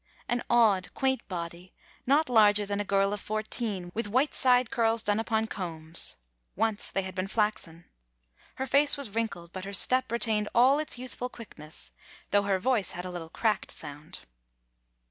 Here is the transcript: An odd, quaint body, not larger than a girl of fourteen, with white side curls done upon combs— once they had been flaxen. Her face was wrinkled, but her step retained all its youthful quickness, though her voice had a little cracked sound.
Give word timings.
An 0.27 0.41
odd, 0.49 0.91
quaint 0.95 1.27
body, 1.27 1.75
not 2.07 2.27
larger 2.27 2.65
than 2.65 2.79
a 2.79 2.83
girl 2.83 3.13
of 3.13 3.21
fourteen, 3.21 3.91
with 3.93 4.07
white 4.07 4.33
side 4.33 4.71
curls 4.71 5.03
done 5.03 5.19
upon 5.19 5.45
combs— 5.45 6.15
once 6.55 6.89
they 6.89 7.03
had 7.03 7.13
been 7.13 7.27
flaxen. 7.27 7.85
Her 8.55 8.65
face 8.65 8.97
was 8.97 9.11
wrinkled, 9.11 9.51
but 9.53 9.63
her 9.65 9.73
step 9.73 10.11
retained 10.11 10.49
all 10.55 10.79
its 10.79 10.97
youthful 10.97 11.29
quickness, 11.29 11.91
though 12.31 12.41
her 12.41 12.57
voice 12.57 12.93
had 12.93 13.05
a 13.05 13.11
little 13.11 13.29
cracked 13.29 13.69
sound. 13.69 14.21